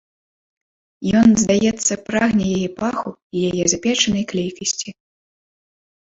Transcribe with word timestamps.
Ён, 1.19 1.29
здаецца, 1.43 1.97
прагне 2.07 2.47
яе 2.57 2.69
паху 2.81 3.09
і 3.35 3.43
яе 3.49 3.65
запечанай 3.75 4.23
клейкасці. 4.33 4.89